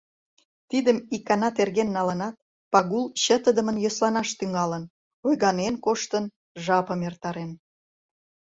[0.69, 2.35] Тидым икана терген налынат,
[2.71, 4.83] Пагул чытыдымын йӧсланаш тӱҥалын,
[5.27, 6.25] ойганен коштын,
[6.63, 7.51] жапым эртарен.